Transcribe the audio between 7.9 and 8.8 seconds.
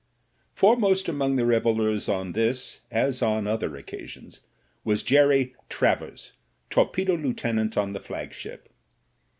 the flagship.